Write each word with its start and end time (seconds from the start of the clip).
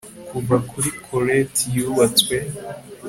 Kuva 0.29 0.55
kuri 0.69 0.89
collet 1.05 1.53
yubatswe 1.75 2.35